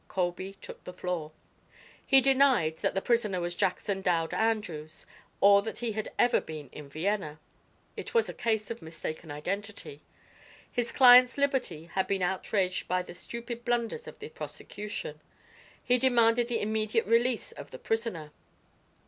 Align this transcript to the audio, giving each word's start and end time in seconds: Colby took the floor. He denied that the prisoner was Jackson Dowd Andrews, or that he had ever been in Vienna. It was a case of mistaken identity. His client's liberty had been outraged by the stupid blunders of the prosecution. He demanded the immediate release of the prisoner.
Colby 0.07 0.53
took 0.61 0.83
the 0.83 0.93
floor. 0.95 1.31
He 2.03 2.21
denied 2.21 2.77
that 2.77 2.95
the 2.95 3.03
prisoner 3.03 3.39
was 3.39 3.53
Jackson 3.53 4.01
Dowd 4.01 4.33
Andrews, 4.33 5.05
or 5.39 5.61
that 5.61 5.77
he 5.77 5.91
had 5.91 6.11
ever 6.17 6.41
been 6.41 6.69
in 6.71 6.89
Vienna. 6.89 7.39
It 7.95 8.11
was 8.15 8.27
a 8.27 8.33
case 8.33 8.71
of 8.71 8.81
mistaken 8.81 9.29
identity. 9.29 10.01
His 10.71 10.91
client's 10.91 11.37
liberty 11.37 11.85
had 11.85 12.07
been 12.07 12.23
outraged 12.23 12.87
by 12.87 13.03
the 13.03 13.13
stupid 13.13 13.63
blunders 13.63 14.07
of 14.07 14.17
the 14.17 14.29
prosecution. 14.29 15.21
He 15.83 15.99
demanded 15.99 16.47
the 16.47 16.61
immediate 16.61 17.05
release 17.05 17.51
of 17.51 17.69
the 17.69 17.77
prisoner. 17.77 18.31